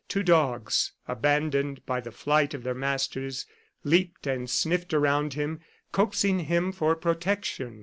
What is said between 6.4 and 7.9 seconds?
him for protection.